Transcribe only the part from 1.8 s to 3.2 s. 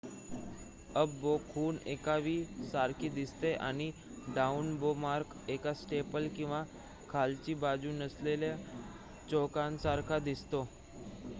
एका वी सारखी